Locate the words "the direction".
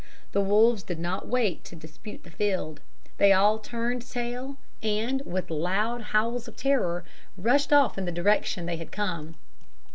8.05-8.65